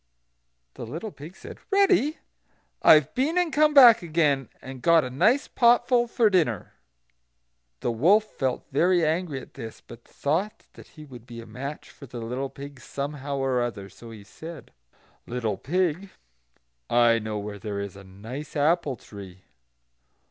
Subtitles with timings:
[0.73, 2.17] The little pig said: "Ready!
[2.81, 6.73] I have been and come back again, and got a nice potful for dinner."
[7.81, 11.91] The wolf felt very angry at this, but thought that he would be a match
[11.91, 14.71] for the little pig somehow or other, so he said:
[15.27, 16.09] "Little pig,
[16.89, 19.43] I know where there is a nice apple tree."